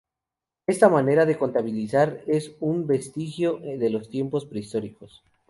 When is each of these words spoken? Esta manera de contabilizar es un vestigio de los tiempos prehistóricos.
Esta 0.65 0.89
manera 0.89 1.27
de 1.27 1.37
contabilizar 1.37 2.23
es 2.25 2.55
un 2.59 2.87
vestigio 2.87 3.59
de 3.59 3.87
los 3.91 4.09
tiempos 4.09 4.47
prehistóricos. 4.47 5.21